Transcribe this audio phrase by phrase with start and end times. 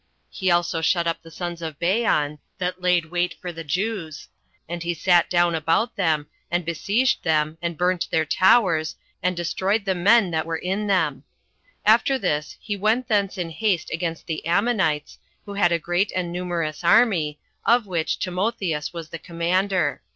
[0.31, 4.29] He also shut up the sons of Bean, that laid wait for the Jews;
[4.67, 9.85] and he sat down about them, and besieged them, and burnt their towers, and destroyed
[9.85, 11.23] the men [that were in them].
[11.85, 16.29] After this he went thence in haste against the Ammonites, who had a great and
[16.29, 20.01] a numerous army, of which Timotheus was the commander.